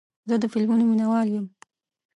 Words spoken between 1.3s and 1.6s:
یم.